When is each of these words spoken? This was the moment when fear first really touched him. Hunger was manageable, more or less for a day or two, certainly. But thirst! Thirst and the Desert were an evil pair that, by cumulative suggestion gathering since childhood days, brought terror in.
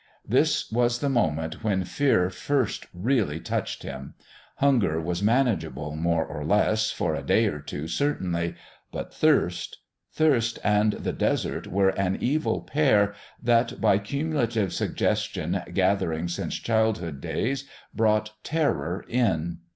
This 0.27 0.71
was 0.71 0.97
the 0.97 1.09
moment 1.09 1.63
when 1.63 1.83
fear 1.83 2.31
first 2.31 2.87
really 2.91 3.39
touched 3.39 3.83
him. 3.83 4.15
Hunger 4.55 4.99
was 4.99 5.21
manageable, 5.21 5.95
more 5.95 6.25
or 6.25 6.43
less 6.43 6.89
for 6.89 7.13
a 7.13 7.21
day 7.21 7.45
or 7.45 7.59
two, 7.59 7.87
certainly. 7.87 8.55
But 8.91 9.13
thirst! 9.13 9.77
Thirst 10.11 10.57
and 10.63 10.93
the 10.93 11.13
Desert 11.13 11.67
were 11.67 11.89
an 11.89 12.17
evil 12.19 12.61
pair 12.61 13.13
that, 13.43 13.79
by 13.79 13.99
cumulative 13.99 14.73
suggestion 14.73 15.61
gathering 15.71 16.27
since 16.27 16.55
childhood 16.55 17.21
days, 17.21 17.65
brought 17.93 18.31
terror 18.43 19.05
in. 19.07 19.59